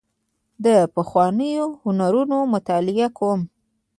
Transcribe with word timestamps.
زه 0.63 0.71
د 0.83 0.87
پخوانیو 0.95 1.65
هنرونو 1.83 2.37
مطالعه 2.53 3.07
کوم. 3.17 3.41